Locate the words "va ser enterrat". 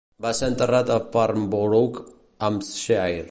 0.25-0.89